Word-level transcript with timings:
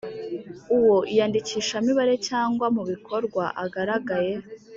Uwo 0.77 0.97
iyandikishamibare 1.13 2.13
cyangwa 2.27 2.65
mu 2.75 2.83
bikorwa 2.89 3.43
agaragaye 3.63 4.33